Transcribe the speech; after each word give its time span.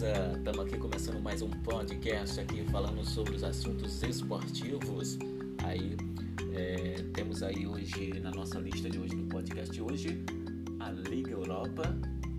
beleza? 0.00 0.32
Estamos 0.38 0.60
aqui 0.60 0.78
começando 0.78 1.20
mais 1.20 1.42
um 1.42 1.50
podcast 1.50 2.40
aqui 2.40 2.64
falando 2.70 3.04
sobre 3.04 3.34
os 3.34 3.44
assuntos 3.44 4.02
esportivos. 4.02 5.18
Aí 5.64 5.94
é, 6.54 7.02
temos 7.12 7.42
aí 7.42 7.66
hoje 7.66 8.18
na 8.20 8.30
nossa 8.30 8.58
lista 8.58 8.88
de 8.88 8.98
hoje 8.98 9.14
no 9.14 9.26
podcast 9.26 9.70
de 9.70 9.82
hoje 9.82 10.24
a 10.80 10.90
Liga 10.90 11.32
Europa 11.32 11.94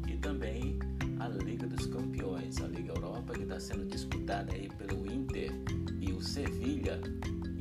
e 0.08 0.18
também 0.18 0.80
a 1.20 1.28
Liga 1.28 1.68
dos 1.68 1.86
Campeões. 1.86 2.60
A 2.62 2.68
Liga 2.68 2.94
Europa 2.94 3.34
que 3.34 3.44
está 3.44 3.60
sendo 3.60 3.86
disputada 3.86 4.54
aí 4.54 4.68
pelo 4.80 5.06
Inter 5.12 5.52
e 6.00 6.12
o 6.12 6.22
Sevilha 6.22 7.00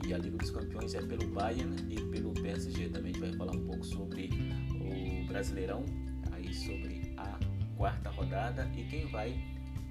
e 0.06 0.14
a 0.14 0.18
Liga 0.18 0.38
dos 0.38 0.50
Campeões 0.50 0.94
é 0.94 1.02
pelo 1.02 1.26
Bayern 1.28 1.76
e 1.90 2.00
pelo 2.06 2.32
PSG. 2.32 2.88
Também 2.88 3.12
a 3.12 3.14
gente 3.14 3.20
vai 3.20 3.32
falar 3.34 3.54
um 3.54 3.66
pouco 3.66 3.84
sobre 3.84 4.30
o 4.80 5.26
Brasileirão, 5.26 5.84
aí 6.32 6.54
sobre 6.54 7.12
a 7.18 7.38
quarta 7.76 8.08
rodada 8.10 8.70
e 8.76 8.84
quem 8.84 9.06
vai 9.06 9.49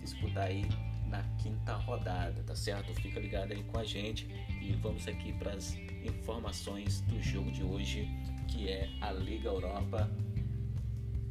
disputar 0.09 0.47
aí 0.47 0.65
na 1.07 1.23
quinta 1.41 1.73
rodada, 1.73 2.41
tá 2.43 2.55
certo? 2.55 2.93
Fica 2.95 3.19
ligado 3.19 3.51
aí 3.51 3.63
com 3.63 3.79
a 3.79 3.83
gente 3.83 4.27
e 4.61 4.73
vamos 4.73 5.07
aqui 5.07 5.33
para 5.33 5.53
as 5.53 5.75
informações 6.03 7.01
do 7.01 7.21
jogo 7.21 7.51
de 7.51 7.63
hoje, 7.63 8.07
que 8.47 8.69
é 8.69 8.89
a 9.01 9.11
Liga 9.11 9.49
Europa 9.49 10.09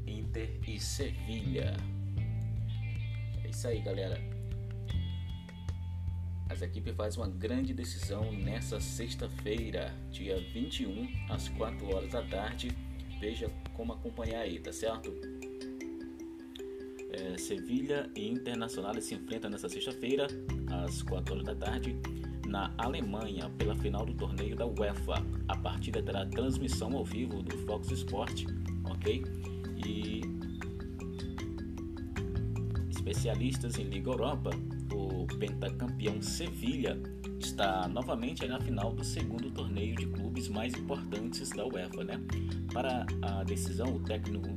Inter 0.07 0.59
e 0.67 0.79
Sevilha. 0.79 1.77
É 3.45 3.49
isso 3.49 3.67
aí, 3.67 3.81
galera. 3.81 4.21
As 6.49 6.63
equipes 6.63 6.95
fazem 6.97 7.23
uma 7.23 7.29
grande 7.29 7.75
decisão 7.75 8.33
nessa 8.33 8.81
sexta-feira, 8.81 9.95
dia 10.11 10.41
21, 10.53 11.09
às 11.29 11.49
4 11.51 11.95
horas 11.95 12.11
da 12.11 12.23
tarde. 12.23 12.69
Veja 13.21 13.51
como 13.75 13.93
acompanhar 13.93 14.41
aí, 14.41 14.59
tá 14.59 14.73
certo? 14.73 15.38
É, 17.11 17.39
Sevilha 17.39 18.11
e 18.15 18.29
Internacional 18.29 19.01
se 19.01 19.15
enfrentam 19.15 19.51
nesta 19.51 19.69
sexta-feira, 19.69 20.27
às 20.85 21.03
4 21.03 21.35
horas 21.35 21.47
da 21.47 21.55
tarde, 21.55 21.97
na 22.47 22.73
Alemanha, 22.79 23.51
pela 23.57 23.75
final 23.77 24.05
do 24.05 24.15
torneio 24.15 24.57
da 24.57 24.67
UEFA. 24.67 25.25
A 25.49 25.57
partida 25.57 26.03
terá 26.03 26.27
transmissão 26.27 26.97
ao 26.97 27.05
vivo 27.05 27.43
do 27.43 27.57
Fox 27.59 27.91
Sport, 27.91 28.45
ok? 28.91 29.25
E 29.87 30.21
especialistas 32.91 33.79
em 33.79 33.85
Liga 33.85 34.11
Europa, 34.11 34.51
o 34.93 35.27
pentacampeão 35.39 36.21
Sevilha 36.21 36.99
está 37.39 37.89
novamente 37.89 38.47
na 38.47 38.61
final 38.61 38.93
do 38.93 39.05
segundo 39.05 39.51
torneio 39.51 39.95
de 39.95 40.07
clubes 40.07 40.49
mais 40.49 40.75
importantes 40.75 41.51
da 41.51 41.67
UEFA, 41.67 42.05
né? 42.05 42.21
Para 42.73 43.07
a 43.23 43.45
decisão, 43.45 43.97
o 43.97 44.01
técnico 44.01 44.49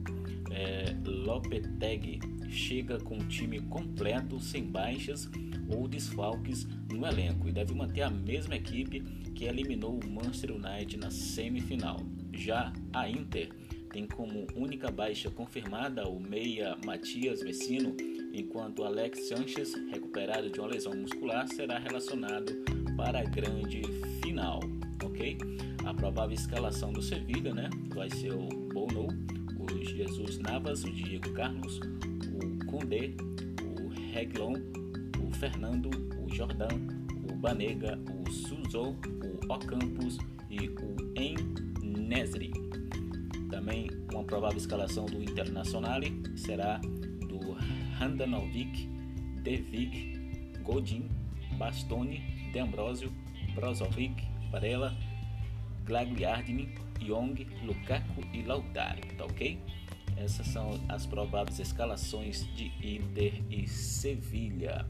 é, 0.50 0.96
Lopetegui 1.06 2.20
chega 2.52 3.00
com 3.00 3.18
o 3.18 3.28
time 3.28 3.62
completo, 3.62 4.40
sem 4.40 4.66
baixas 4.66 5.30
ou 5.70 5.88
desfalques 5.88 6.68
no 6.92 7.06
elenco 7.08 7.48
e 7.48 7.52
deve 7.52 7.74
manter 7.74 8.02
a 8.02 8.10
mesma 8.10 8.56
equipe 8.56 9.00
que 9.34 9.46
eliminou 9.46 10.00
o 10.00 10.10
Manchester 10.10 10.52
United 10.52 10.98
na 10.98 11.10
semifinal. 11.10 11.98
Já 12.34 12.74
a 12.94 13.10
Inter 13.10 13.50
tem 13.92 14.06
como 14.06 14.48
única 14.56 14.90
baixa 14.92 15.30
confirmada 15.30 16.08
o 16.08 16.20
meia 16.20 16.78
Matias 16.86 17.42
Vecino, 17.42 17.96
enquanto 18.34 18.84
Alex 18.84 19.28
Sanchez, 19.28 19.74
recuperado 19.92 20.50
de 20.50 20.60
uma 20.60 20.70
lesão 20.70 20.94
muscular, 20.96 21.48
será 21.48 21.78
relacionado 21.80 22.54
para 22.96 23.20
a 23.20 23.24
grande 23.24 23.82
final, 24.24 24.62
ok? 25.04 25.38
A 25.86 25.94
provável 25.94 26.36
escalação 26.36 26.94
do 26.94 27.02
Sevilha, 27.02 27.54
né, 27.54 27.70
vai 27.94 28.10
ser 28.10 28.34
o 28.34 28.48
Bono, 28.48 29.08
o 29.58 29.84
Jesus 29.84 30.38
Navas, 30.38 30.84
o 30.84 30.92
Diego 30.92 31.34
Carlos, 31.34 31.80
Condé, 32.82 33.14
o 33.64 33.90
Reglon, 34.12 34.56
o 35.22 35.32
Fernando, 35.36 35.92
o 36.18 36.34
Jordan, 36.34 36.68
o 37.30 37.36
Banega, 37.36 38.00
o 38.10 38.32
Suzo, 38.32 38.96
o 39.24 39.54
Ocampos 39.54 40.18
e 40.50 40.68
o 40.68 40.96
Nesri. 41.86 42.52
Também 43.52 43.88
uma 44.12 44.24
provável 44.24 44.58
escalação 44.58 45.06
do 45.06 45.22
Internazionale 45.22 46.24
será 46.36 46.80
do 46.80 47.56
Handanovic, 48.00 48.88
Devik, 49.44 50.18
Godin, 50.64 51.08
Bastoni, 51.60 52.20
De 52.52 52.58
Ambrosio, 52.58 53.12
Brozovic, 53.54 54.24
Varela, 54.52 54.98
Glagliardini, 55.86 56.74
Young, 57.00 57.46
Lukaku 57.64 58.24
e 58.34 58.42
Lautaro, 58.42 59.02
tá 59.16 59.26
ok? 59.26 59.60
Essas 60.18 60.48
são 60.48 60.80
as 60.88 61.06
prováveis 61.06 61.60
escalações 61.60 62.46
de 62.56 62.72
Inter 62.82 63.42
e 63.50 63.68
Sevilha. 63.68 64.86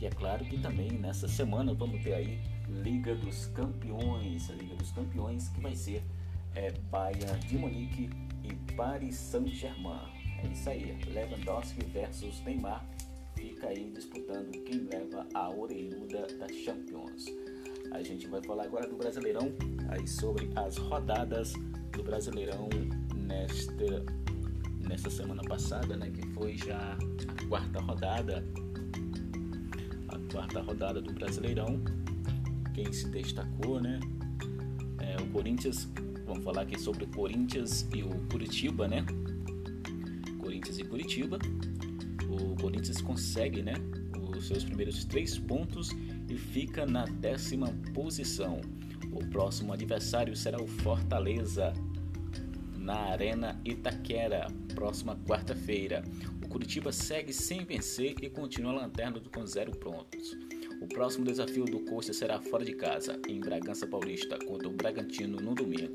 E 0.00 0.06
é 0.06 0.10
claro 0.10 0.44
que 0.44 0.58
também 0.58 0.90
nessa 0.92 1.28
semana 1.28 1.74
vamos 1.74 2.02
ter 2.02 2.14
aí 2.14 2.38
Liga 2.68 3.14
dos 3.14 3.46
Campeões, 3.46 4.50
a 4.50 4.54
Liga 4.54 4.74
dos 4.76 4.92
Campeões 4.92 5.48
que 5.48 5.60
vai 5.60 5.74
ser 5.74 6.02
é, 6.54 6.70
Bayern 6.90 7.38
de 7.46 7.58
Munique 7.58 8.10
e 8.42 8.54
Paris 8.74 9.16
Saint-Germain. 9.16 10.08
É 10.42 10.46
isso 10.46 10.70
aí, 10.70 10.96
Lewandowski 11.12 11.84
versus 11.86 12.40
Neymar 12.44 12.84
fica 13.40 13.68
aí 13.68 13.90
disputando 13.90 14.50
quem 14.64 14.80
leva 14.84 15.26
a 15.34 15.50
orelhuda 15.50 16.26
da 16.38 16.48
Champions. 16.48 17.26
A 17.92 18.02
gente 18.02 18.26
vai 18.26 18.42
falar 18.42 18.64
agora 18.64 18.86
do 18.86 18.96
Brasileirão, 18.96 19.52
aí 19.88 20.06
sobre 20.06 20.50
as 20.56 20.76
rodadas 20.76 21.52
do 21.92 22.02
Brasileirão 22.02 22.68
nesta 23.14 24.04
nessa 24.90 25.08
semana 25.08 25.40
passada, 25.44 25.96
né, 25.96 26.10
que 26.10 26.26
foi 26.32 26.56
já 26.56 26.98
a 26.98 27.46
quarta 27.48 27.80
rodada, 27.80 28.44
a 30.08 30.32
quarta 30.32 30.60
rodada 30.60 31.00
do 31.00 31.12
Brasileirão. 31.12 31.80
Quem 32.74 32.92
se 32.92 33.08
destacou, 33.08 33.80
né? 33.80 34.00
É, 34.98 35.16
o 35.22 35.26
Corinthians, 35.28 35.88
vamos 36.26 36.42
falar 36.42 36.62
aqui 36.62 36.78
sobre 36.78 37.04
o 37.04 37.06
Corinthians 37.06 37.86
e 37.94 38.02
o 38.02 38.10
Curitiba, 38.28 38.88
né? 38.88 39.06
Corinthians 40.40 40.78
e 40.80 40.84
Curitiba. 40.84 41.38
O 42.28 42.56
Corinthians 42.60 43.00
consegue, 43.00 43.62
né, 43.62 43.74
os 44.36 44.48
seus 44.48 44.64
primeiros 44.64 45.04
três 45.04 45.38
pontos 45.38 45.90
e 46.28 46.36
fica 46.36 46.84
na 46.84 47.04
décima 47.04 47.68
posição. 47.94 48.60
O 49.12 49.24
próximo 49.26 49.72
adversário 49.72 50.34
será 50.34 50.60
o 50.60 50.66
Fortaleza 50.66 51.72
na 52.80 53.10
Arena 53.10 53.60
Itaquera, 53.64 54.46
próxima 54.74 55.16
quarta-feira. 55.28 56.02
O 56.42 56.48
Curitiba 56.48 56.90
segue 56.90 57.32
sem 57.32 57.64
vencer 57.64 58.16
e 58.22 58.30
continua 58.30 58.72
lanterna 58.72 59.20
com 59.32 59.46
zero 59.46 59.70
pontos. 59.72 60.36
O 60.80 60.86
próximo 60.86 61.26
desafio 61.26 61.66
do 61.66 61.80
Coxa 61.80 62.12
será 62.12 62.40
fora 62.40 62.64
de 62.64 62.72
casa, 62.72 63.20
em 63.28 63.38
Bragança 63.38 63.86
Paulista, 63.86 64.38
contra 64.46 64.66
o 64.66 64.72
Bragantino 64.72 65.36
no 65.36 65.54
domingo. 65.54 65.94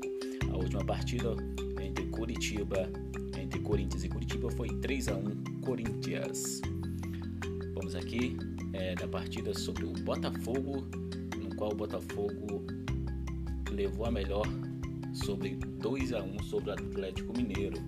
A 0.52 0.56
última 0.56 0.84
partida 0.84 1.34
entre 1.82 2.06
Curitiba, 2.06 2.88
entre 3.36 3.60
Corinthians 3.60 4.04
e 4.04 4.08
Curitiba 4.08 4.50
foi 4.52 4.68
3 4.68 5.08
a 5.08 5.16
1 5.16 5.44
Corinthians. 5.62 6.60
Vamos 7.74 7.96
aqui 7.96 8.36
é, 8.72 8.94
da 8.94 9.08
partida 9.08 9.52
sobre 9.52 9.84
o 9.84 9.92
Botafogo, 9.92 10.86
no 11.36 11.54
qual 11.56 11.72
o 11.72 11.74
Botafogo 11.74 12.64
levou 13.70 14.06
a 14.06 14.10
melhor 14.10 14.46
sobre 15.16 15.56
2 15.56 16.12
a 16.12 16.22
1 16.22 16.42
sobre 16.44 16.70
o 16.70 16.72
Atlético 16.72 17.36
Mineiro, 17.36 17.78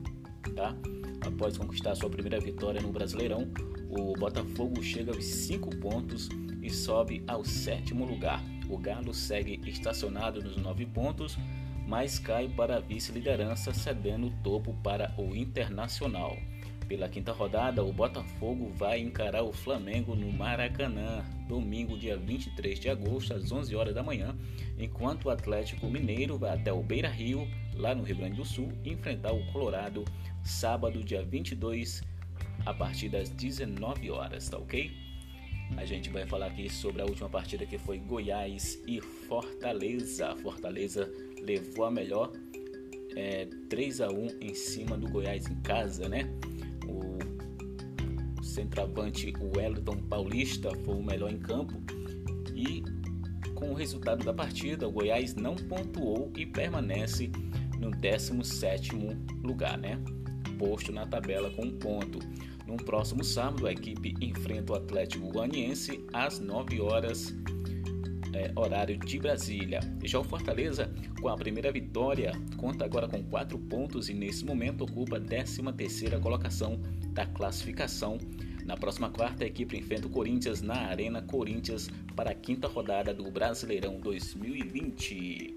tá? 0.54 0.74
Após 1.20 1.58
conquistar 1.58 1.94
sua 1.94 2.08
primeira 2.08 2.40
vitória 2.40 2.80
no 2.80 2.90
Brasileirão, 2.90 3.50
o 3.90 4.14
Botafogo 4.14 4.82
chega 4.82 5.12
aos 5.12 5.24
5 5.24 5.76
pontos 5.76 6.28
e 6.62 6.70
sobe 6.70 7.22
ao 7.26 7.44
sétimo 7.44 8.04
lugar. 8.04 8.42
O 8.68 8.78
Galo 8.78 9.12
segue 9.12 9.60
estacionado 9.68 10.42
nos 10.42 10.56
9 10.56 10.86
pontos, 10.86 11.36
mas 11.86 12.18
cai 12.18 12.48
para 12.48 12.76
a 12.76 12.80
vice-liderança, 12.80 13.72
cedendo 13.72 14.28
o 14.28 14.32
topo 14.42 14.74
para 14.82 15.14
o 15.18 15.34
Internacional. 15.34 16.36
Pela 16.86 17.08
quinta 17.08 17.32
rodada, 17.32 17.84
o 17.84 17.92
Botafogo 17.92 18.72
vai 18.74 19.00
encarar 19.00 19.42
o 19.42 19.52
Flamengo 19.52 20.14
no 20.14 20.32
Maracanã, 20.32 21.22
domingo, 21.46 21.98
dia 21.98 22.16
23 22.16 22.80
de 22.80 22.88
agosto, 22.88 23.34
às 23.34 23.52
11 23.52 23.74
horas 23.76 23.94
da 23.94 24.02
manhã, 24.02 24.34
enquanto 24.78 25.26
o 25.26 25.30
Atlético 25.30 25.86
Mineiro 25.86 26.38
vai 26.38 26.50
até 26.50 26.72
o 26.72 26.82
Beira 26.82 27.08
Rio, 27.08 27.46
lá 27.74 27.94
no 27.94 28.02
Rio 28.02 28.16
Grande 28.16 28.36
do 28.36 28.44
Sul, 28.44 28.72
enfrentar 28.84 29.32
o 29.32 29.44
Colorado, 29.52 30.04
sábado, 30.44 31.02
dia 31.02 31.22
22, 31.22 32.02
a 32.64 32.72
partir 32.72 33.08
das 33.08 33.28
19 33.30 34.10
horas, 34.10 34.48
tá 34.48 34.58
ok? 34.58 34.90
A 35.76 35.84
gente 35.84 36.08
vai 36.10 36.26
falar 36.26 36.46
aqui 36.46 36.68
sobre 36.70 37.02
a 37.02 37.04
última 37.04 37.28
partida 37.28 37.66
que 37.66 37.76
foi 37.76 37.98
Goiás 37.98 38.80
e 38.86 39.00
Fortaleza. 39.00 40.34
Fortaleza 40.36 41.10
levou 41.42 41.84
a 41.84 41.90
melhor 41.90 42.32
é, 43.16 43.46
3 43.68 44.00
a 44.00 44.08
1 44.08 44.26
em 44.40 44.54
cima 44.54 44.96
do 44.96 45.08
Goiás 45.08 45.46
em 45.46 45.60
casa, 45.60 46.08
né? 46.08 46.22
O 46.86 48.42
centroavante 48.42 49.32
Wellington 49.54 49.98
Paulista 50.08 50.70
foi 50.84 50.94
o 50.94 51.02
melhor 51.02 51.30
em 51.30 51.38
campo 51.38 51.82
com 53.58 53.70
o 53.70 53.74
resultado 53.74 54.24
da 54.24 54.32
partida, 54.32 54.86
o 54.86 54.92
Goiás 54.92 55.34
não 55.34 55.56
pontuou 55.56 56.30
e 56.36 56.46
permanece 56.46 57.28
no 57.80 57.90
17º 57.90 59.16
lugar, 59.42 59.76
né? 59.76 59.98
Posto 60.56 60.92
na 60.92 61.04
tabela 61.04 61.50
com 61.50 61.62
um 61.64 61.76
ponto. 61.76 62.20
No 62.66 62.76
próximo 62.76 63.24
sábado, 63.24 63.66
a 63.66 63.72
equipe 63.72 64.14
enfrenta 64.20 64.72
o 64.72 64.76
Atlético 64.76 65.32
Goianiense 65.32 66.06
às 66.12 66.38
9 66.38 66.80
horas 66.80 67.34
é, 68.32 68.52
horário 68.54 68.96
de 68.96 69.18
Brasília. 69.18 69.80
Já 70.04 70.20
o 70.20 70.24
Fortaleza, 70.24 70.92
com 71.20 71.28
a 71.28 71.36
primeira 71.36 71.72
vitória, 71.72 72.30
conta 72.56 72.84
agora 72.84 73.08
com 73.08 73.24
4 73.24 73.58
pontos 73.58 74.08
e 74.08 74.14
nesse 74.14 74.44
momento 74.44 74.84
ocupa 74.84 75.16
a 75.16 75.20
13ª 75.20 76.20
colocação 76.20 76.80
da 77.08 77.26
classificação. 77.26 78.18
Na 78.68 78.76
próxima 78.76 79.08
quarta, 79.08 79.44
a 79.44 79.46
equipe 79.46 79.78
enfrenta 79.78 80.06
o 80.06 80.10
Corinthians 80.10 80.60
na 80.60 80.74
Arena 80.88 81.22
Corinthians 81.22 81.88
para 82.14 82.32
a 82.32 82.34
quinta 82.34 82.68
rodada 82.68 83.14
do 83.14 83.30
Brasileirão 83.30 83.98
2020. 83.98 85.56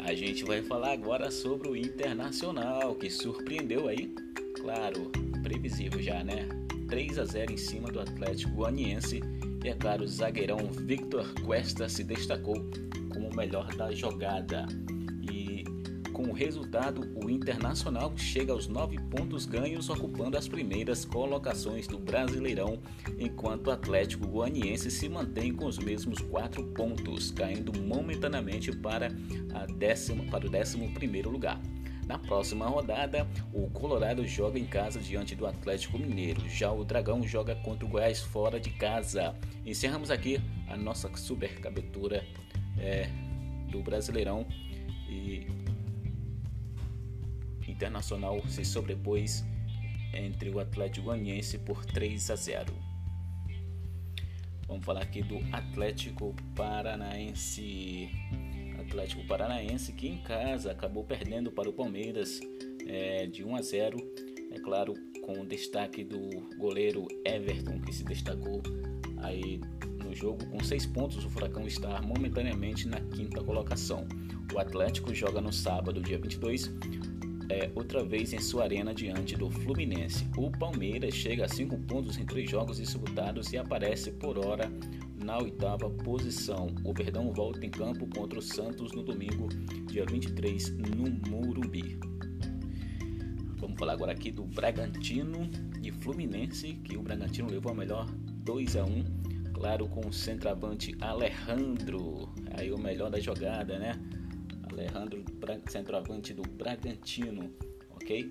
A 0.00 0.12
gente 0.12 0.44
vai 0.44 0.60
falar 0.60 0.92
agora 0.92 1.30
sobre 1.30 1.68
o 1.68 1.74
Internacional, 1.74 2.94
que 2.94 3.08
surpreendeu 3.08 3.88
aí, 3.88 4.14
claro, 4.60 5.10
previsível 5.42 6.02
já, 6.02 6.22
né? 6.22 6.46
3 6.88 7.18
a 7.18 7.24
0 7.24 7.54
em 7.54 7.56
cima 7.56 7.90
do 7.90 8.00
Atlético 8.00 8.52
Goianiense 8.52 9.22
e 9.64 9.68
é 9.70 9.74
claro, 9.74 10.04
o 10.04 10.06
zagueirão 10.06 10.58
Victor 10.70 11.26
Cuesta 11.40 11.88
se 11.88 12.04
destacou 12.04 12.54
como 13.14 13.30
o 13.30 13.34
melhor 13.34 13.74
da 13.76 13.92
jogada. 13.92 14.66
Com 16.20 16.32
o 16.32 16.32
resultado, 16.34 17.10
o 17.16 17.30
Internacional 17.30 18.12
chega 18.14 18.52
aos 18.52 18.68
nove 18.68 18.98
pontos 19.04 19.46
ganhos, 19.46 19.88
ocupando 19.88 20.36
as 20.36 20.46
primeiras 20.46 21.02
colocações 21.02 21.86
do 21.86 21.98
Brasileirão, 21.98 22.78
enquanto 23.18 23.68
o 23.68 23.70
Atlético 23.70 24.28
Goianiense 24.28 24.90
se 24.90 25.08
mantém 25.08 25.50
com 25.50 25.64
os 25.64 25.78
mesmos 25.78 26.18
quatro 26.20 26.62
pontos, 26.74 27.30
caindo 27.30 27.72
momentaneamente 27.80 28.70
para, 28.70 29.08
a 29.54 29.64
décima, 29.64 30.22
para 30.24 30.46
o 30.46 30.50
décimo 30.50 30.92
primeiro 30.92 31.30
lugar. 31.30 31.58
Na 32.06 32.18
próxima 32.18 32.66
rodada, 32.66 33.26
o 33.50 33.70
Colorado 33.70 34.22
joga 34.26 34.58
em 34.58 34.66
casa 34.66 35.00
diante 35.00 35.34
do 35.34 35.46
Atlético 35.46 35.98
Mineiro. 35.98 36.46
Já 36.50 36.70
o 36.70 36.84
Dragão 36.84 37.22
joga 37.22 37.54
contra 37.54 37.86
o 37.86 37.88
Goiás 37.88 38.20
fora 38.20 38.60
de 38.60 38.68
casa. 38.68 39.34
Encerramos 39.64 40.10
aqui 40.10 40.38
a 40.68 40.76
nossa 40.76 41.10
super 41.16 41.58
cabetura 41.60 42.22
é, 42.78 43.08
do 43.70 43.82
Brasileirão 43.82 44.46
e 45.08 45.59
Internacional 47.80 48.42
se 48.46 48.62
sobrepôs 48.62 49.42
entre 50.12 50.50
o 50.50 50.60
Atlético 50.60 51.06
Goianiense 51.06 51.56
por 51.56 51.82
3 51.86 52.30
a 52.30 52.36
0. 52.36 52.74
Vamos 54.68 54.84
falar 54.84 55.00
aqui 55.00 55.22
do 55.22 55.38
Atlético 55.50 56.36
Paranaense. 56.54 58.10
Atlético 58.78 59.26
Paranaense 59.26 59.94
que 59.94 60.08
em 60.08 60.18
casa 60.18 60.72
acabou 60.72 61.04
perdendo 61.04 61.50
para 61.50 61.70
o 61.70 61.72
Palmeiras 61.72 62.38
é, 62.86 63.26
de 63.26 63.42
1 63.42 63.56
a 63.56 63.62
0. 63.62 63.96
É 64.52 64.60
claro, 64.60 64.92
com 65.22 65.40
o 65.40 65.46
destaque 65.46 66.04
do 66.04 66.20
goleiro 66.58 67.08
Everton 67.24 67.80
que 67.80 67.94
se 67.94 68.04
destacou 68.04 68.62
aí 69.22 69.58
no 70.04 70.14
jogo 70.14 70.44
com 70.50 70.62
seis 70.62 70.84
pontos. 70.84 71.24
O 71.24 71.30
Furacão 71.30 71.66
está 71.66 72.02
momentaneamente 72.02 72.86
na 72.86 73.00
quinta 73.00 73.42
colocação. 73.42 74.06
O 74.52 74.58
Atlético 74.58 75.14
joga 75.14 75.40
no 75.40 75.50
sábado, 75.50 76.02
dia 76.02 76.18
22, 76.18 76.70
é, 77.50 77.68
outra 77.74 78.04
vez 78.04 78.32
em 78.32 78.38
sua 78.38 78.62
arena 78.62 78.94
diante 78.94 79.36
do 79.36 79.50
Fluminense. 79.50 80.24
O 80.36 80.50
Palmeiras 80.50 81.12
chega 81.14 81.44
a 81.44 81.48
cinco 81.48 81.76
pontos 81.78 82.16
em 82.16 82.24
três 82.24 82.48
jogos 82.48 82.76
disputados 82.76 83.52
e 83.52 83.58
aparece 83.58 84.12
por 84.12 84.38
hora 84.38 84.70
na 85.22 85.38
oitava 85.38 85.90
posição. 85.90 86.68
O 86.84 86.94
Verdão 86.94 87.32
volta 87.32 87.66
em 87.66 87.70
campo 87.70 88.06
contra 88.06 88.38
o 88.38 88.42
Santos 88.42 88.92
no 88.92 89.02
domingo, 89.02 89.48
dia 89.86 90.06
23, 90.06 90.70
no 90.78 91.10
Morumbi. 91.28 91.98
Vamos 93.56 93.78
falar 93.78 93.94
agora 93.94 94.12
aqui 94.12 94.30
do 94.30 94.44
Bragantino 94.44 95.50
e 95.82 95.90
Fluminense, 95.90 96.74
que 96.84 96.96
o 96.96 97.02
Bragantino 97.02 97.50
levou 97.50 97.72
a 97.72 97.74
melhor 97.74 98.06
2 98.44 98.76
a 98.76 98.84
1 98.84 99.20
claro, 99.52 99.86
com 99.88 100.08
o 100.08 100.12
centroavante 100.12 100.96
Alejandro, 101.02 102.30
aí 102.56 102.72
o 102.72 102.78
melhor 102.78 103.10
da 103.10 103.20
jogada, 103.20 103.78
né? 103.78 103.92
Alejandro, 104.72 105.24
centroavante 105.68 106.32
do 106.32 106.42
Bragantino, 106.42 107.50
ok? 107.90 108.30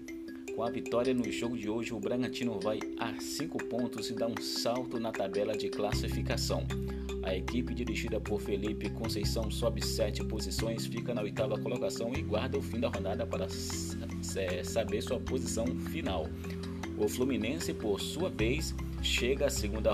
Com 0.56 0.64
a 0.64 0.70
vitória 0.70 1.14
no 1.14 1.30
jogo 1.32 1.58
de 1.58 1.70
hoje, 1.70 1.94
o 1.94 2.00
Bragantino 2.00 2.60
vai 2.60 2.80
a 3.00 3.20
5 3.20 3.66
pontos 3.66 4.10
e 4.10 4.14
dá 4.14 4.28
um 4.28 4.38
salto 4.38 5.00
na 5.00 5.12
tabela 5.12 5.56
de 5.56 5.70
classificação. 5.70 6.66
A 7.24 7.36
equipe 7.36 7.74
dirigida 7.74 8.20
por 8.20 8.42
Felipe 8.42 8.90
Conceição 8.90 9.52
sobe 9.52 9.86
7 9.86 10.24
posições, 10.26 10.86
fica 10.86 11.14
na 11.14 11.22
oitava 11.22 11.60
colocação 11.60 12.12
e 12.14 12.22
guarda 12.22 12.58
o 12.58 12.62
fim 12.62 12.80
da 12.80 12.90
rodada 12.90 13.26
para 13.26 13.48
saber 14.64 15.02
sua 15.02 15.20
posição 15.20 15.66
final. 15.92 16.28
O 16.98 17.08
Fluminense, 17.08 17.74
por 17.74 18.00
sua 18.00 18.30
vez, 18.30 18.76
chega 19.02 19.46
à 19.46 19.50
segunda 19.50 19.94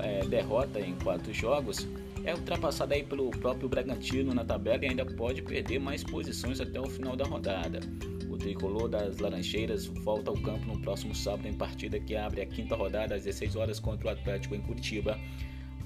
é, 0.00 0.24
derrota 0.26 0.80
em 0.80 0.94
quatro 0.96 1.32
jogos, 1.32 1.86
é 2.28 2.34
ultrapassado 2.34 2.92
aí 2.92 3.02
pelo 3.02 3.30
próprio 3.30 3.70
Bragantino 3.70 4.34
na 4.34 4.44
tabela 4.44 4.84
e 4.84 4.88
ainda 4.88 5.06
pode 5.06 5.40
perder 5.40 5.78
mais 5.78 6.04
posições 6.04 6.60
até 6.60 6.78
o 6.78 6.84
final 6.84 7.16
da 7.16 7.24
rodada. 7.24 7.80
O 8.28 8.36
tricolor 8.36 8.86
das 8.86 9.16
Laranjeiras 9.16 9.86
volta 9.86 10.30
ao 10.30 10.36
campo 10.36 10.66
no 10.66 10.78
próximo 10.82 11.14
sábado 11.14 11.48
em 11.48 11.54
partida 11.54 11.98
que 11.98 12.14
abre 12.14 12.42
a 12.42 12.46
quinta 12.46 12.76
rodada 12.76 13.14
às 13.14 13.24
16 13.24 13.56
horas 13.56 13.80
contra 13.80 14.08
o 14.08 14.10
Atlético 14.10 14.54
em 14.54 14.60
Curitiba. 14.60 15.18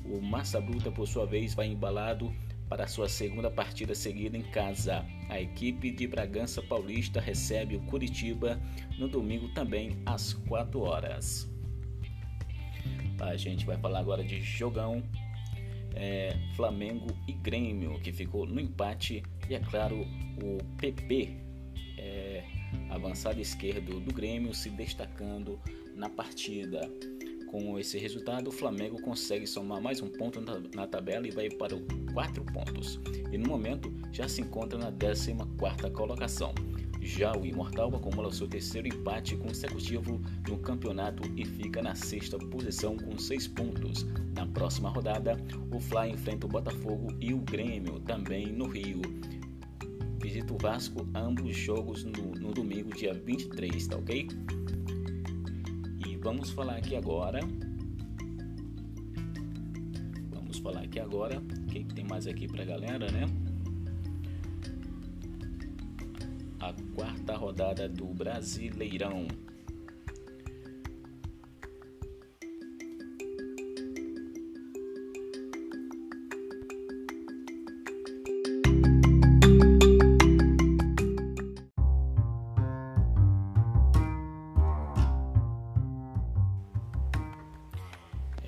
O 0.04 0.20
Massa 0.20 0.60
Bruta, 0.60 0.90
por 0.90 1.06
sua 1.06 1.26
vez, 1.26 1.54
vai 1.54 1.68
embalado 1.68 2.34
para 2.68 2.88
sua 2.88 3.08
segunda 3.08 3.48
partida 3.48 3.94
seguida 3.94 4.36
em 4.36 4.42
casa. 4.42 5.06
A 5.28 5.40
equipe 5.40 5.92
de 5.92 6.08
Bragança 6.08 6.60
Paulista 6.60 7.20
recebe 7.20 7.76
o 7.76 7.82
Curitiba 7.82 8.60
no 8.98 9.06
domingo 9.06 9.48
também 9.50 9.96
às 10.04 10.32
4 10.32 10.80
horas. 10.80 11.48
A 13.20 13.36
gente 13.36 13.64
vai 13.64 13.78
falar 13.78 14.00
agora 14.00 14.24
de 14.24 14.40
jogão 14.40 15.00
é, 15.94 16.36
Flamengo 16.54 17.06
e 17.26 17.32
Grêmio, 17.32 18.00
que 18.00 18.12
ficou 18.12 18.46
no 18.46 18.60
empate, 18.60 19.22
e 19.48 19.54
é 19.54 19.60
claro, 19.60 20.06
o 20.42 20.58
PP 20.76 21.36
é, 21.98 22.44
avançado 22.90 23.40
esquerdo 23.40 24.00
do 24.00 24.12
Grêmio 24.12 24.54
se 24.54 24.70
destacando 24.70 25.58
na 25.94 26.08
partida. 26.08 26.90
Com 27.50 27.78
esse 27.78 27.98
resultado, 27.98 28.48
o 28.48 28.52
Flamengo 28.52 29.00
consegue 29.02 29.46
somar 29.46 29.78
mais 29.78 30.00
um 30.00 30.08
ponto 30.08 30.40
na, 30.40 30.86
tabela 30.86 31.26
e 31.26 31.30
vai 31.30 31.50
para 31.50 31.76
o 31.76 31.82
4 32.14 32.42
pontos. 32.46 32.98
E 33.30 33.36
no 33.36 33.46
momento 33.46 33.92
já 34.10 34.26
se 34.26 34.40
encontra 34.40 34.78
na 34.78 34.90
14 34.90 35.34
colocação. 35.92 36.54
Já 37.02 37.36
o 37.36 37.44
Imortal 37.44 37.94
acumula 37.94 38.32
seu 38.32 38.46
terceiro 38.46 38.86
empate 38.86 39.36
consecutivo 39.36 40.20
no 40.48 40.56
campeonato 40.58 41.22
e 41.36 41.44
fica 41.44 41.82
na 41.82 41.94
sexta 41.94 42.38
posição 42.38 42.96
com 42.96 43.18
seis 43.18 43.46
pontos. 43.46 44.06
Na 44.34 44.46
próxima 44.46 44.88
rodada, 44.88 45.36
o 45.74 45.80
Fly 45.80 46.10
enfrenta 46.10 46.46
o 46.46 46.48
Botafogo 46.48 47.08
e 47.20 47.34
o 47.34 47.38
Grêmio, 47.38 48.00
também 48.00 48.52
no 48.52 48.66
Rio 48.66 49.02
visita 50.22 50.54
o 50.54 50.56
Vasco 50.56 51.04
ambos 51.16 51.56
jogos 51.56 52.04
no, 52.04 52.32
no 52.36 52.54
domingo, 52.54 52.94
dia 52.94 53.12
23, 53.12 53.88
tá 53.88 53.96
ok? 53.96 54.28
E 56.06 56.16
vamos 56.16 56.50
falar 56.50 56.76
aqui 56.76 56.94
agora. 56.94 57.40
Vamos 60.30 60.58
falar 60.58 60.82
aqui 60.82 61.00
agora. 61.00 61.40
O 61.40 61.66
que, 61.66 61.82
que 61.82 61.94
tem 61.94 62.04
mais 62.04 62.28
aqui 62.28 62.46
pra 62.46 62.64
galera, 62.64 63.10
né? 63.10 63.26
A 66.62 66.72
quarta 66.94 67.36
rodada 67.36 67.88
do 67.88 68.06
Brasileirão. 68.06 69.26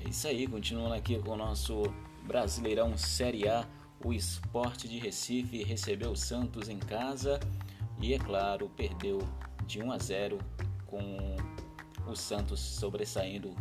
isso 0.07 0.29
aí, 0.29 0.47
continuando 0.47 0.93
aqui 0.93 1.19
com 1.19 1.31
o 1.31 1.35
nosso 1.35 1.83
Brasileirão 2.25 2.97
Série 2.97 3.49
A, 3.49 3.67
o 4.01 4.13
Esporte 4.13 4.87
de 4.87 4.97
Recife 4.97 5.61
recebeu 5.63 6.11
o 6.11 6.15
Santos 6.15 6.69
em 6.69 6.79
casa 6.79 7.37
e, 8.01 8.13
é 8.13 8.19
claro, 8.19 8.69
perdeu 8.69 9.19
de 9.65 9.81
1 9.81 9.91
a 9.91 9.97
0 9.97 10.39
com 10.85 11.35
o 12.07 12.15
Santos 12.15 12.59
sobressaindo 12.59 13.55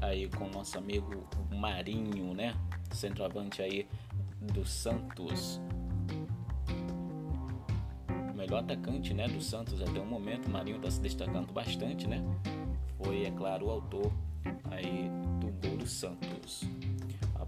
aí 0.00 0.28
com 0.28 0.46
o 0.46 0.50
nosso 0.50 0.76
amigo 0.78 1.26
Marinho, 1.50 2.34
né? 2.34 2.54
Centroavante 2.92 3.62
aí 3.62 3.88
do 4.40 4.64
Santos. 4.64 5.60
Melhor 8.34 8.58
atacante, 8.58 9.14
né, 9.14 9.28
do 9.28 9.40
Santos 9.40 9.80
até 9.80 10.00
o 10.00 10.04
momento, 10.04 10.50
Marinho 10.50 10.78
está 10.78 10.90
se 10.90 11.00
destacando 11.00 11.52
bastante, 11.52 12.08
né? 12.08 12.20
Foi, 12.98 13.24
é 13.24 13.30
claro, 13.30 13.66
o 13.66 13.70
autor 13.70 14.12
aí 14.70 15.08
do 15.40 15.68
gol 15.68 15.76
do 15.76 15.86
Santos. 15.86 16.64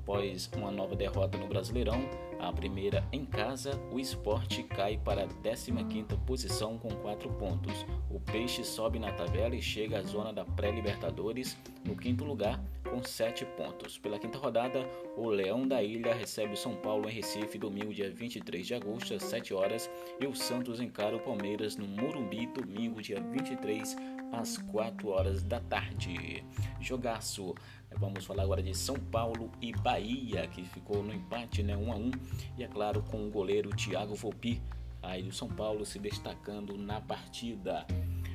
Após 0.04 0.50
uma 0.54 0.70
nova 0.70 0.94
derrota 0.94 1.38
no 1.38 1.48
Brasileirão, 1.48 2.06
A 2.44 2.52
primeira 2.52 3.02
em 3.10 3.24
casa, 3.24 3.80
o 3.90 3.98
esporte 3.98 4.62
cai 4.64 4.98
para 4.98 5.24
a 5.24 5.26
15ª 5.26 6.14
posição 6.26 6.76
com 6.76 6.90
4 6.90 7.30
pontos. 7.30 7.86
O 8.10 8.20
Peixe 8.20 8.62
sobe 8.62 8.98
na 8.98 9.10
tabela 9.12 9.56
e 9.56 9.62
chega 9.62 9.98
à 9.98 10.02
zona 10.02 10.30
da 10.30 10.44
pré-libertadores 10.44 11.56
no 11.86 11.96
quinto 11.96 12.22
lugar 12.22 12.62
com 12.90 13.02
7 13.02 13.46
pontos. 13.56 13.96
Pela 13.96 14.18
quinta 14.18 14.36
rodada, 14.36 14.86
o 15.16 15.26
Leão 15.30 15.66
da 15.66 15.82
Ilha 15.82 16.14
recebe 16.14 16.52
o 16.52 16.56
São 16.56 16.76
Paulo 16.76 17.08
em 17.08 17.12
Recife 17.12 17.56
domingo 17.56 17.94
dia 17.94 18.10
23 18.10 18.66
de 18.66 18.74
agosto 18.74 19.14
às 19.14 19.22
7 19.22 19.54
horas 19.54 19.90
e 20.20 20.26
o 20.26 20.34
Santos 20.34 20.80
encara 20.80 21.16
o 21.16 21.20
Palmeiras 21.20 21.78
no 21.78 21.86
Morumbi 21.86 22.46
domingo 22.46 23.00
dia 23.00 23.22
23 23.22 23.96
às 24.32 24.58
4 24.58 25.08
horas 25.08 25.42
da 25.42 25.60
tarde. 25.60 26.44
Jogaço 26.78 27.54
Vamos 27.98 28.24
falar 28.24 28.42
agora 28.42 28.62
de 28.62 28.74
São 28.74 28.96
Paulo 28.96 29.50
e 29.60 29.72
Bahia, 29.72 30.46
que 30.48 30.64
ficou 30.64 31.02
no 31.02 31.12
empate, 31.12 31.62
né, 31.62 31.76
1 31.76 31.92
a 31.92 31.96
1, 31.96 32.10
e 32.58 32.64
é 32.64 32.68
claro 32.68 33.02
com 33.02 33.26
o 33.26 33.30
goleiro 33.30 33.70
Thiago 33.70 34.14
Volpi, 34.14 34.60
aí 35.02 35.22
do 35.22 35.32
São 35.32 35.48
Paulo 35.48 35.84
se 35.86 35.98
destacando 35.98 36.76
na 36.76 37.00
partida. 37.00 37.86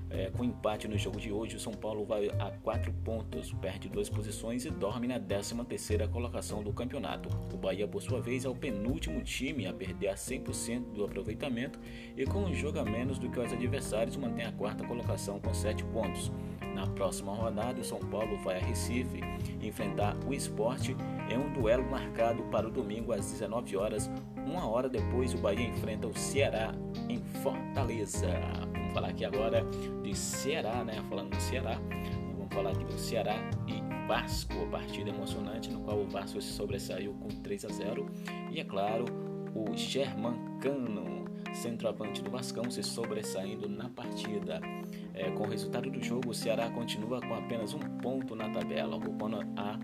É, 0.09 0.31
com 0.31 0.43
empate 0.43 0.87
no 0.87 0.97
jogo 0.97 1.19
de 1.19 1.31
hoje, 1.31 1.55
o 1.55 1.59
São 1.59 1.73
Paulo 1.73 2.03
vai 2.03 2.29
a 2.39 2.51
4 2.63 2.91
pontos, 3.05 3.53
perde 3.53 3.87
duas 3.87 4.09
posições 4.09 4.65
e 4.65 4.71
dorme 4.71 5.07
na 5.07 5.19
13ª 5.19 6.07
colocação 6.09 6.63
do 6.63 6.73
campeonato. 6.73 7.29
O 7.53 7.57
Bahia, 7.57 7.87
por 7.87 8.01
sua 8.01 8.19
vez, 8.19 8.43
é 8.43 8.49
o 8.49 8.55
penúltimo 8.55 9.21
time 9.21 9.67
a 9.67 9.73
perder 9.73 10.07
a 10.07 10.15
100% 10.15 10.93
do 10.93 11.03
aproveitamento 11.03 11.79
e 12.17 12.25
com 12.25 12.39
um 12.39 12.53
jogo 12.53 12.79
a 12.79 12.83
menos 12.83 13.19
do 13.19 13.29
que 13.29 13.39
os 13.39 13.53
adversários 13.53 14.17
mantém 14.17 14.45
a 14.45 14.51
quarta 14.51 14.83
colocação 14.85 15.39
com 15.39 15.53
7 15.53 15.83
pontos. 15.85 16.31
Na 16.73 16.87
próxima 16.87 17.33
rodada, 17.33 17.81
o 17.81 17.83
São 17.83 17.99
Paulo 17.99 18.37
vai 18.37 18.57
a 18.57 18.65
Recife 18.65 19.19
enfrentar 19.61 20.15
o 20.25 20.33
esporte 20.33 20.95
em 21.29 21.37
um 21.37 21.51
duelo 21.53 21.89
marcado 21.89 22.43
para 22.43 22.67
o 22.67 22.71
domingo 22.71 23.11
às 23.11 23.31
19 23.31 23.77
horas. 23.77 24.09
Uma 24.37 24.67
hora 24.67 24.89
depois, 24.89 25.33
o 25.33 25.37
Bahia 25.37 25.67
enfrenta 25.67 26.07
o 26.07 26.17
Ceará 26.17 26.73
em 27.07 27.19
Fortaleza. 27.43 28.29
Vamos 28.89 29.01
falar 29.01 29.09
aqui 29.09 29.23
agora 29.23 29.63
de 30.01 30.17
Ceará, 30.17 30.83
né? 30.83 30.95
Falando 31.07 31.29
do 31.29 31.39
Ceará, 31.39 31.79
vamos 32.35 32.51
falar 32.51 32.71
aqui 32.71 32.83
do 32.85 32.97
Ceará 32.97 33.35
e 33.67 34.07
Vasco, 34.07 34.67
partida 34.71 35.11
emocionante 35.11 35.69
no 35.69 35.81
qual 35.81 35.99
o 35.99 36.07
Vasco 36.07 36.41
se 36.41 36.51
sobressaiu 36.51 37.13
com 37.13 37.27
3 37.27 37.65
a 37.65 37.67
0 37.67 38.07
e 38.51 38.59
é 38.59 38.63
claro, 38.63 39.05
o 39.53 39.77
Germancano, 39.77 41.25
centroavante 41.53 42.23
do 42.23 42.31
Vascão, 42.31 42.71
se 42.71 42.81
sobressaindo 42.81 43.69
na 43.69 43.89
partida. 43.89 44.59
É, 45.13 45.29
com 45.29 45.43
o 45.43 45.47
resultado 45.47 45.87
do 45.91 46.03
jogo, 46.03 46.31
o 46.31 46.33
Ceará 46.33 46.67
continua 46.71 47.21
com 47.21 47.35
apenas 47.35 47.75
um 47.75 47.79
ponto 48.01 48.35
na 48.35 48.49
tabela, 48.49 48.95
ocupando 48.95 49.37
a 49.55 49.77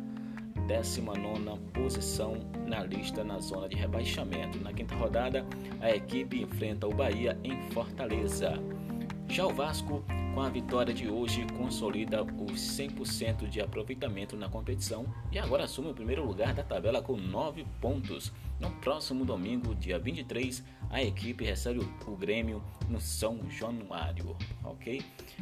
19 0.65 1.59
posição 1.74 2.39
na 2.67 2.83
lista 2.83 3.24
na 3.24 3.38
zona 3.38 3.69
de 3.69 3.75
rebaixamento. 3.75 4.59
Na 4.63 4.74
quinta 4.74 4.95
rodada, 4.95 5.45
a 5.79 5.91
equipe 5.91 6.41
enfrenta 6.41 6.88
o 6.88 6.91
Bahia 6.91 7.38
em 7.43 7.69
Fortaleza. 7.69 8.59
Já 9.29 9.46
o 9.46 9.53
Vasco, 9.53 10.03
com 10.34 10.41
a 10.41 10.50
vitória 10.50 10.94
de 10.94 11.10
hoje, 11.10 11.46
consolida 11.58 12.24
os 12.24 12.77
100% 12.77 13.50
de 13.50 13.60
aproveitamento 13.60 14.36
na 14.38 14.48
competição 14.48 15.05
e 15.32 15.38
agora 15.38 15.65
assume 15.65 15.89
o 15.89 15.94
primeiro 15.94 16.25
lugar 16.25 16.53
da 16.53 16.63
tabela 16.63 17.01
com 17.01 17.17
9 17.17 17.65
pontos. 17.82 18.32
No 18.60 18.72
próximo 18.77 19.25
domingo, 19.25 19.75
dia 19.75 20.00
23, 20.00 20.63
a 20.89 21.03
equipe 21.03 21.44
recebe 21.44 21.82
o 22.08 22.15
Grêmio 22.15 22.63
no 22.89 23.01
São 23.01 23.50
Januário, 23.50 24.38
ok? 24.63 25.01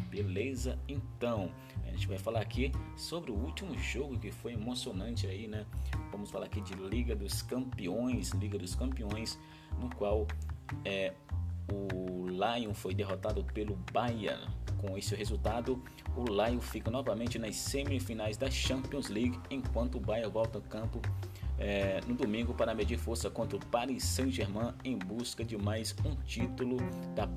Beleza? 0.09 0.79
Então, 0.87 1.51
a 1.85 1.91
gente 1.91 2.07
vai 2.07 2.17
falar 2.17 2.41
aqui 2.41 2.71
sobre 2.97 3.31
o 3.31 3.35
último 3.35 3.77
jogo 3.77 4.17
que 4.17 4.31
foi 4.31 4.53
emocionante 4.53 5.27
aí, 5.27 5.47
né? 5.47 5.65
Vamos 6.11 6.31
falar 6.31 6.45
aqui 6.45 6.61
de 6.61 6.73
Liga 6.73 7.15
dos 7.15 7.43
Campeões, 7.43 8.31
Liga 8.31 8.57
dos 8.57 8.73
Campeões, 8.73 9.39
no 9.79 9.89
qual 9.95 10.27
é, 10.83 11.13
o 11.71 12.27
Lion 12.27 12.73
foi 12.73 12.93
derrotado 12.93 13.43
pelo 13.53 13.77
Bayern. 13.91 14.47
Com 14.77 14.97
esse 14.97 15.15
resultado, 15.15 15.81
o 16.15 16.25
Lion 16.25 16.59
fica 16.59 16.91
novamente 16.91 17.39
nas 17.39 17.55
semifinais 17.55 18.35
da 18.35 18.51
Champions 18.51 19.07
League, 19.07 19.39
enquanto 19.49 19.95
o 19.95 19.99
Bayern 19.99 20.31
volta 20.31 20.57
ao 20.57 20.61
campo 20.63 20.99
é, 21.57 22.01
no 22.07 22.15
domingo 22.15 22.53
para 22.53 22.73
medir 22.73 22.97
força 22.97 23.29
contra 23.29 23.57
o 23.57 23.65
Paris 23.67 24.03
Saint-Germain 24.03 24.73
em 24.83 24.97
busca 24.97 25.45
de 25.45 25.57
mais 25.57 25.95
um 26.05 26.15
título 26.25 26.77
da 27.15 27.27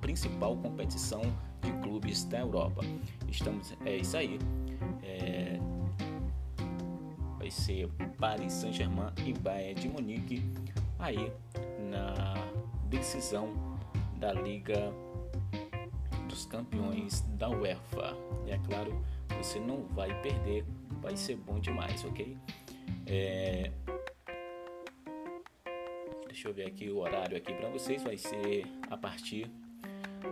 principal 0.00 0.56
competição 0.56 1.20
de 1.60 1.72
clubes 1.82 2.24
da 2.24 2.38
Europa. 2.38 2.82
Estamos, 3.28 3.74
é 3.84 3.96
isso 3.96 4.16
aí. 4.16 4.38
É, 5.02 5.58
vai 7.38 7.50
ser 7.50 7.88
Paris 8.18 8.52
Saint-Germain 8.52 9.12
e 9.26 9.32
Bayern 9.34 9.80
de 9.80 9.88
Munique 9.88 10.42
aí 10.98 11.30
na 11.90 12.47
decisão 12.88 13.52
da 14.16 14.32
Liga 14.32 14.92
dos 16.28 16.46
Campeões 16.46 17.22
da 17.38 17.48
UEFA. 17.48 18.16
E 18.46 18.50
é 18.50 18.58
claro, 18.58 19.00
você 19.36 19.58
não 19.60 19.84
vai 19.88 20.20
perder, 20.22 20.64
vai 21.00 21.16
ser 21.16 21.36
bom 21.36 21.58
demais, 21.58 22.04
ok? 22.04 22.36
É... 23.06 23.70
Deixa 26.26 26.48
eu 26.48 26.54
ver 26.54 26.66
aqui 26.66 26.90
o 26.90 26.98
horário 26.98 27.36
aqui 27.36 27.52
para 27.52 27.68
vocês. 27.68 28.02
Vai 28.02 28.16
ser 28.16 28.64
a 28.90 28.96
partir 28.96 29.50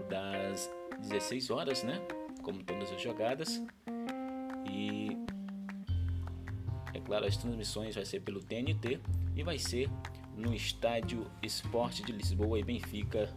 das 0.08 0.70
16 1.00 1.50
horas, 1.50 1.82
né? 1.82 2.00
Como 2.42 2.62
todas 2.62 2.92
as 2.92 3.00
jogadas. 3.00 3.62
E 4.70 5.16
é 6.94 7.00
claro, 7.00 7.26
as 7.26 7.36
transmissões 7.36 7.94
vai 7.94 8.04
ser 8.04 8.20
pelo 8.20 8.40
TNT 8.40 9.00
e 9.34 9.42
vai 9.42 9.58
ser 9.58 9.90
no 10.36 10.54
estádio 10.54 11.26
Esporte 11.42 12.02
de 12.04 12.12
Lisboa 12.12 12.58
e 12.58 12.62
Benfica, 12.62 13.34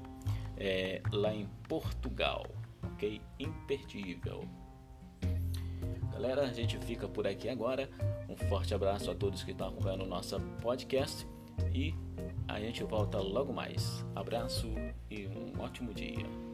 é, 0.57 1.01
lá 1.11 1.33
em 1.33 1.47
Portugal. 1.67 2.45
Ok? 2.83 3.21
Imperdível. 3.39 4.43
Galera, 6.11 6.41
a 6.41 6.53
gente 6.53 6.77
fica 6.79 7.07
por 7.07 7.25
aqui 7.25 7.47
agora. 7.47 7.89
Um 8.27 8.35
forte 8.35 8.73
abraço 8.73 9.09
a 9.09 9.15
todos 9.15 9.43
que 9.43 9.51
estão 9.51 9.69
acompanhando 9.69 10.03
o 10.03 10.07
nosso 10.07 10.39
podcast 10.61 11.25
e 11.73 11.95
a 12.47 12.59
gente 12.59 12.83
volta 12.83 13.19
logo 13.19 13.53
mais. 13.53 14.05
Abraço 14.15 14.67
e 15.09 15.27
um 15.27 15.61
ótimo 15.61 15.93
dia. 15.93 16.48